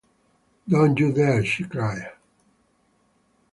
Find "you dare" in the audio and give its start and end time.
0.99-1.45